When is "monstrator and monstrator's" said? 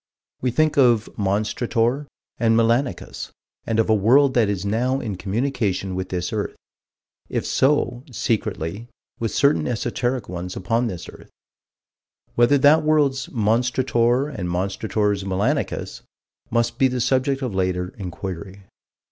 13.27-15.23